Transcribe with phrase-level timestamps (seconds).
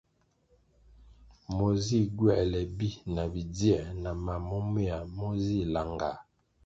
[1.55, 6.19] Me zih gywoēle bi na bidzie na mam momeya mo zih langah.